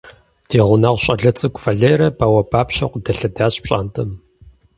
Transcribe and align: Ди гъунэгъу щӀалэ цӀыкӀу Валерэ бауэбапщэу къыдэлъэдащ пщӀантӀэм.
Ди 0.49 0.57
гъунэгъу 0.67 1.01
щӀалэ 1.03 1.31
цӀыкӀу 1.37 1.61
Валерэ 1.63 2.07
бауэбапщэу 2.17 2.91
къыдэлъэдащ 2.91 3.53
пщӀантӀэм. 3.63 4.11